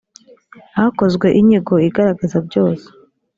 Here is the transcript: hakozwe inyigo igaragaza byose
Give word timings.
hakozwe 0.77 1.27
inyigo 1.39 1.73
igaragaza 1.87 2.37
byose 2.47 2.87